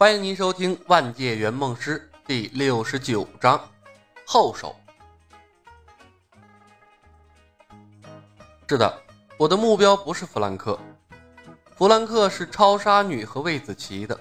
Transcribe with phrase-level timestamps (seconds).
[0.00, 3.60] 欢迎您收听《万界圆梦师》第六十九章
[4.24, 4.74] 后手。
[8.66, 9.02] 是的，
[9.36, 10.78] 我的目标不是弗兰克，
[11.76, 14.18] 弗兰克是超杀女和魏子琪的。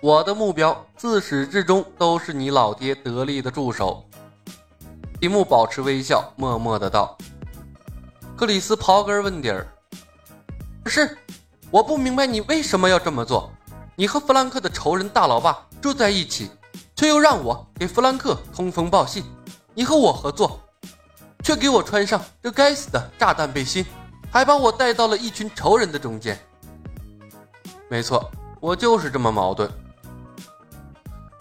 [0.00, 4.08] 我的目标自始至终都是你老爹得力的助手。
[5.20, 7.18] 李牧保持微笑，默默的道
[8.38, 9.66] ：“克里斯刨根问底儿，
[10.84, 11.18] 可是
[11.72, 13.52] 我不明白你为什么要这么做。”
[14.00, 16.48] 你和弗兰克的仇人大老爸住在一起，
[16.94, 19.24] 却又让我给弗兰克通风报信。
[19.74, 20.60] 你和我合作，
[21.42, 23.84] 却给我穿上这该死的炸弹背心，
[24.30, 26.38] 还把我带到了一群仇人的中间。
[27.88, 28.30] 没错，
[28.60, 29.68] 我就是这么矛盾。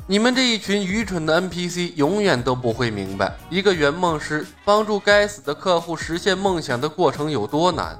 [0.07, 7.95] 你们这一群愚蠢的 NPC 永远都不会明白，一个圆梦师帮助该死的客户实现梦想的过程有多难。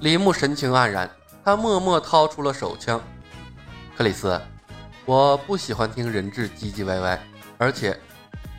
[0.00, 1.10] 李牧神情黯然。
[1.48, 3.00] 他默默掏出了手枪，
[3.96, 4.38] 克里斯，
[5.06, 7.18] 我不喜欢听人质唧唧歪歪，
[7.56, 7.98] 而且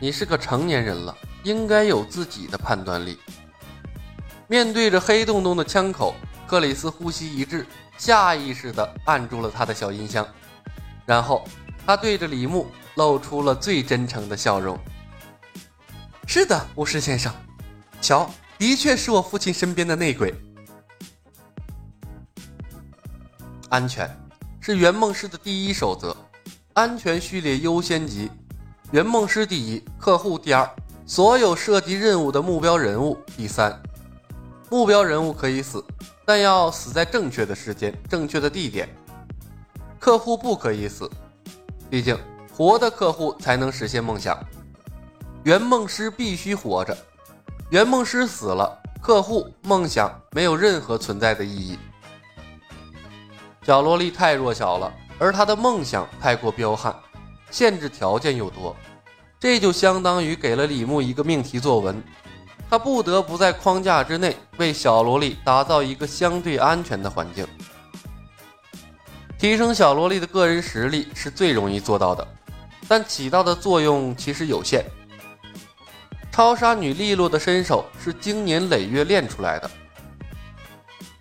[0.00, 3.20] 你是个成年人了，应该有自己的判断力。
[4.48, 6.16] 面对着黑洞洞的枪口，
[6.48, 7.64] 克里斯呼吸一滞，
[7.96, 10.26] 下意识地按住了他的小音箱，
[11.06, 11.46] 然后
[11.86, 12.66] 他对着李牧
[12.96, 14.76] 露出了最真诚的笑容。
[16.26, 17.32] 是的，巫师先生，
[18.00, 20.34] 乔的确是我父亲身边的内鬼。
[23.70, 24.10] 安全
[24.60, 26.14] 是圆梦师的第一守则，
[26.72, 28.28] 安全序列优先级，
[28.90, 30.68] 圆梦师第一，客户第二，
[31.06, 33.80] 所有涉及任务的目标人物第三。
[34.68, 35.84] 目标人物可以死，
[36.24, 38.88] 但要死在正确的时间、正确的地点。
[40.00, 41.08] 客户不可以死，
[41.88, 42.18] 毕竟
[42.52, 44.36] 活的客户才能实现梦想。
[45.44, 46.96] 圆梦师必须活着，
[47.70, 51.78] 圆梦师死了，客户梦想没有任何存在的意义。
[53.70, 56.92] 小萝莉太弱小了，而她的梦想太过彪悍，
[57.52, 58.74] 限制条件又多，
[59.38, 62.02] 这就相当于给了李牧一个命题作文，
[62.68, 67.46] 他不得不在框架之内为小萝莉打造一个相对安全的环境。
[69.38, 72.26] 提升小萝莉的个人实力是最容易做到的，
[72.88, 74.84] 但起到的作用其实有限。
[76.32, 79.70] 超杀女利落的身手是经年累月练出来的。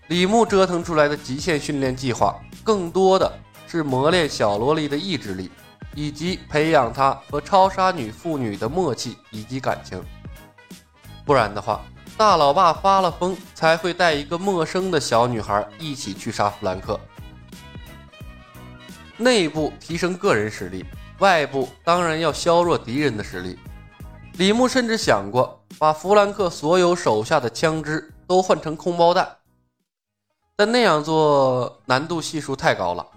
[0.10, 3.32] 李牧折腾出来的极限训练计划，更多的
[3.68, 5.52] 是磨练小萝莉的意志力，
[5.94, 10.04] 以及培养她和超杀女父女的默契以及感情。
[11.24, 11.82] 不然的话，
[12.18, 17.00] 大老爸发了疯才会带一个陌生的小女孩一起去杀弗兰克。
[19.16, 20.84] 内部提升个人实力，
[21.20, 23.60] 外部当然要削弱敌人的实力。
[24.38, 29.36] 李牧甚至想过把弗兰克所有手下的枪支都换成空包弹。
[30.60, 33.08] 但那样做难度系数太高了，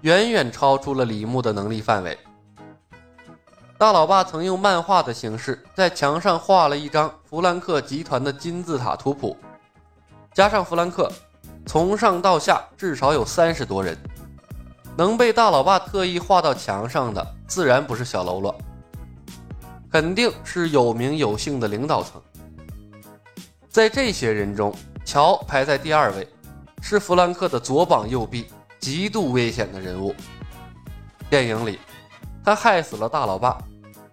[0.00, 2.18] 远远超出了李牧的能力范围。
[3.78, 9.36] 大老爸曾用漫画的形式在墙上画了一张弗兰克集团的金字塔图谱，
[10.34, 11.08] 加上弗兰克，
[11.64, 13.96] 从上到下至少有三十多人。
[14.96, 18.52] 能被大老爸特意画到墙上的，自然不是小喽啰，
[19.92, 22.20] 肯定是有名有姓的领导层。
[23.68, 26.28] 在这些人中，乔排在第二位。
[26.80, 28.46] 是弗兰克的左膀右臂，
[28.80, 30.14] 极度危险的人物。
[31.28, 31.78] 电影里，
[32.44, 33.58] 他害死了大老爸，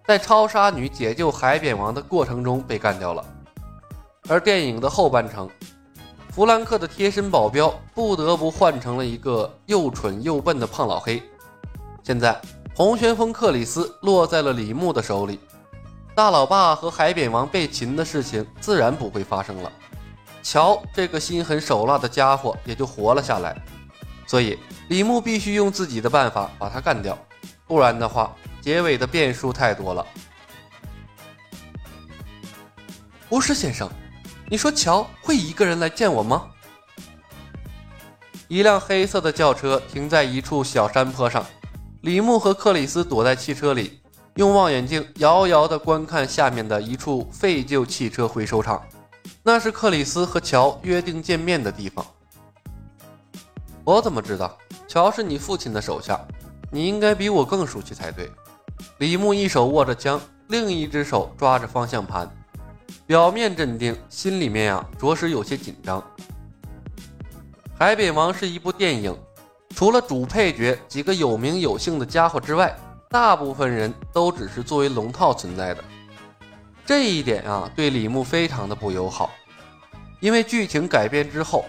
[0.06, 3.24] 在超杀女解救海扁王的过程中被干掉了。
[4.28, 5.48] 而电影的后半程，
[6.30, 11.22] 弗兰克的贴身保镖不得不换成了一个又蠢又笨的胖老黑。
[12.02, 12.38] 现在，
[12.74, 15.40] 红旋风克里斯落在了李牧的手里，
[16.14, 19.72] 大老爸和海扁王被擒的事情自然不会发生了。
[20.48, 23.60] 乔这个心狠手辣的家伙也就活了下来，
[24.28, 27.18] 所以李牧必须用自己的办法把他干掉，
[27.66, 30.06] 不然的话，结尾的变数太多了。
[33.30, 33.90] 巫师先生，
[34.48, 36.46] 你说乔会一个人来见我吗？
[38.46, 41.44] 一辆黑色的轿车停在一处小山坡上，
[42.02, 44.00] 李牧和克里斯躲在汽车里，
[44.36, 48.80] 用望远镜遥遥地观看下面的一处废旧汽车回收厂。
[49.42, 52.04] 那是克里斯和乔约定见面的地方。
[53.84, 54.56] 我怎么知道？
[54.88, 56.20] 乔是你父亲的手下，
[56.70, 58.30] 你应该比我更熟悉才对。
[58.98, 62.28] 李牧一手握着枪，另一只手抓着方向盘，
[63.06, 66.00] 表面镇定，心里面呀着实有些紧张。
[67.78, 69.16] 《海扁王》是一部电影，
[69.74, 72.74] 除了主配角几个有名有姓的家伙之外，
[73.10, 75.84] 大部分人都只是作为龙套存在的。
[76.86, 79.32] 这一点啊，对李牧非常的不友好，
[80.20, 81.64] 因为剧情改编之后，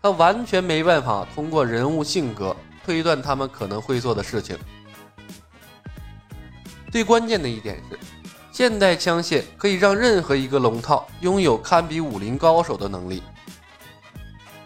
[0.00, 4.58] 他完全没办法通过人物性格推断他们可能会做的事情。
[6.90, 7.98] 最关键的一点是，
[8.50, 13.22] 现代枪械可以让任何一个龙套拥有堪比武林高手的能力。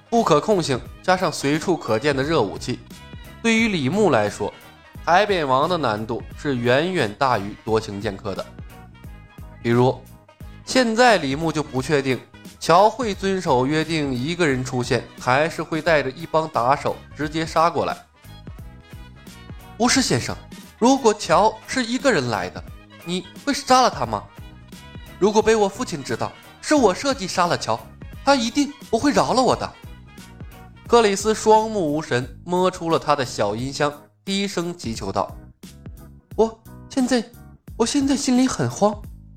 [0.08, 2.78] 不可控性加上随处可见的热武器，
[3.42, 4.54] 对于李牧来说，
[5.04, 8.46] 海扁王的难度是远远大于多情剑客的。
[9.62, 10.00] 比如，
[10.64, 12.20] 现在李牧就不确定
[12.60, 17.96] 乔会遵守约定，一个人出现，还是会带着一帮打手直接杀过来。
[19.76, 20.36] 不是先生。
[20.78, 22.62] 如果乔是一个人来的，
[23.04, 24.22] 你会杀了他吗？
[25.18, 26.30] 如果被我父亲知道
[26.60, 27.80] 是我设计杀了乔，
[28.24, 29.70] 他一定不会饶了我的。
[30.86, 33.92] 克里斯双目无神，摸出了他的小音箱，
[34.24, 35.34] 低声祈求道
[36.36, 37.24] ：“我现在，
[37.76, 38.94] 我现在心里很慌，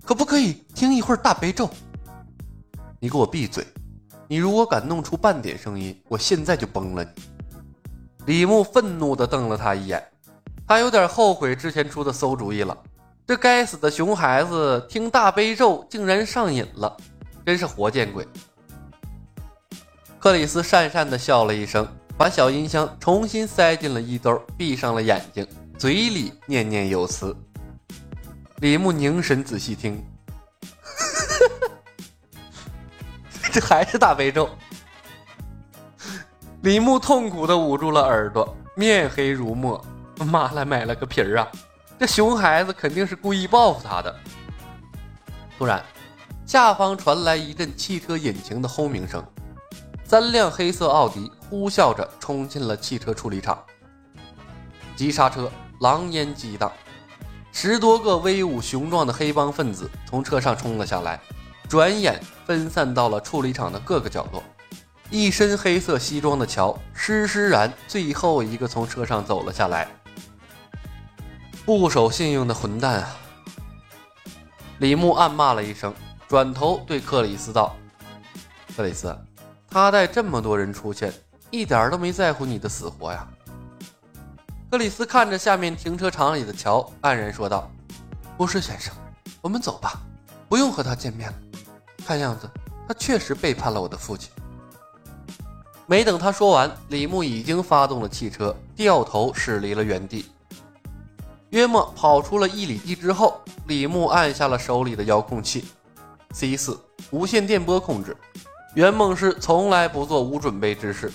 [0.09, 1.69] 可不可以听一会儿大悲咒？”
[2.99, 3.63] 你给我闭嘴！
[4.27, 7.11] 你如果敢弄出半点声音，我现在就崩了你！
[8.25, 10.03] 李牧愤怒地瞪了他一眼。
[10.67, 12.75] 他有点后悔之前出的馊主意了，
[13.27, 16.97] 这该死的熊孩子听大悲咒竟然上瘾了，
[17.45, 18.27] 真是活见鬼！
[20.17, 25.47] 克里斯讪讪地笑了一声，把小音箱重新塞进了衣兜，闭上了眼睛，
[25.77, 27.35] 嘴里念念有词。
[28.61, 30.05] 李牧凝神仔细听，
[33.53, 34.49] 这还是大悲咒。
[36.63, 39.81] 李牧痛苦地捂住了耳朵，面黑如墨。
[40.25, 41.47] 妈来买了个皮儿啊！
[41.97, 44.13] 这熊孩子肯定是故意报复他的。
[45.57, 45.81] 突然，
[46.45, 49.25] 下方传来一阵汽车引擎的轰鸣声，
[50.03, 53.57] 三辆黑色奥迪呼啸着冲进了汽车处理厂。
[54.97, 56.69] 急刹车，狼烟激荡，
[57.51, 61.19] 十多个威武雄壮的黑帮分子从车上冲了下来，
[61.67, 64.41] 转眼分散到了处理厂的各个角落。
[65.09, 69.87] 一身黑色西装的乔施施然最后一个从车上走了下来。
[71.65, 73.17] 不守信用的混蛋啊！
[74.77, 75.93] 李牧暗骂了一声，
[76.27, 77.75] 转头对克里斯道
[78.77, 79.15] ：“克里斯，
[79.69, 81.13] 他带这么多人出现，
[81.51, 83.27] 一点都没在乎你的死活呀。”
[84.71, 87.71] 克里斯看着下面停车场里的乔，黯然说道
[88.37, 88.93] ：“不是先生，
[89.41, 89.99] 我们走吧，
[90.47, 91.35] 不用和他见面了。
[92.05, 92.47] 看样子，
[92.87, 94.29] 他确实背叛了我的父亲。”
[95.87, 100.29] 没等他说完，李牧已经发动了汽车，掉头驶离了原地。
[101.49, 105.65] 约莫跑出了一里地之后，李牧按下了手里的遥控器
[106.33, 106.79] ，C 四
[107.09, 108.15] 无线电波控制。
[108.75, 111.11] 圆梦师从来不做无准备之事。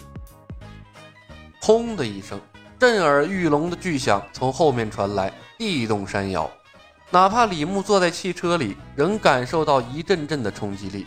[1.62, 2.40] 轰的一声，
[2.84, 6.50] 震耳欲聋的巨响从后面传来，地动山摇。
[7.08, 11.06] 哪怕李牧坐在汽车里，仍感受到一阵阵的冲击力。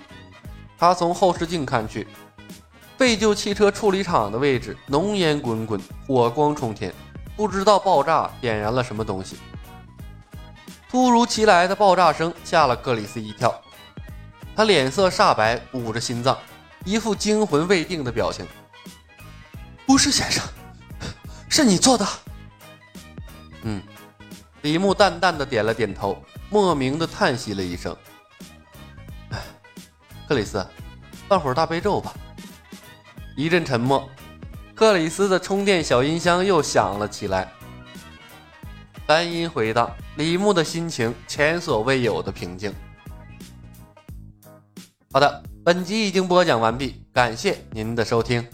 [0.75, 2.07] 他从后视镜看去，
[2.97, 6.91] 废旧汽车处理厂的位置，浓烟滚滚，火光冲天。
[7.35, 9.37] 不知道爆炸点燃了什么东西。
[10.89, 13.53] 突如其来的爆炸声吓了克里斯一跳，
[14.55, 16.35] 他脸色煞白，捂着心脏，
[16.85, 18.47] 一副惊魂未定的表情。
[19.85, 20.43] 不是先生，
[21.49, 22.07] 是你做的。
[23.63, 23.81] 嗯，
[24.61, 27.95] 李牧淡淡的点了点头，莫名的叹息了一声。
[29.29, 29.39] 哎，
[30.27, 30.65] 克里斯，
[31.27, 32.13] 放会儿大悲咒吧。
[33.35, 34.09] 一阵沉默。
[34.75, 37.51] 克里斯的充电小音箱又响了起来，
[39.07, 42.71] 单音回荡，李牧的心情前所未有的平静。
[45.11, 48.47] 好的，本集已经播讲完毕，感谢您的收听。